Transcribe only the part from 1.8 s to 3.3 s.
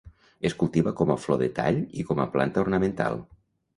i com a planta ornamental.